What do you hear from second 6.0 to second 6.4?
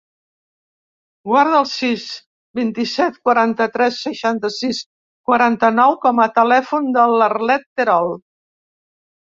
com a